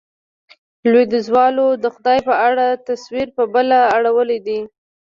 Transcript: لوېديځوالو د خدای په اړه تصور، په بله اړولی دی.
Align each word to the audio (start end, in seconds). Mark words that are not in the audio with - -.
لوېديځوالو 0.91 1.67
د 1.83 1.85
خدای 1.95 2.19
په 2.27 2.33
اړه 2.47 2.65
تصور، 2.87 3.27
په 3.37 3.43
بله 3.53 3.77
اړولی 3.95 4.39
دی. 4.47 4.59